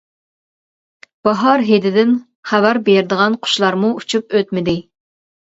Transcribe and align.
باھار 1.27 1.65
ھىدىدىن 1.67 2.15
خەۋەر 2.53 2.79
بېرىدىغان 2.89 3.39
قۇشلارمۇ 3.45 3.93
ئۇچۇپ 4.01 4.37
ئۆتمىدى. 4.41 4.77